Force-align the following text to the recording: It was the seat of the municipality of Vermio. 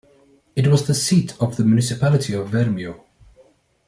It 0.55 0.65
was 0.65 0.87
the 0.87 0.95
seat 0.95 1.35
of 1.39 1.57
the 1.57 1.63
municipality 1.63 2.33
of 2.33 2.49
Vermio. 2.49 3.01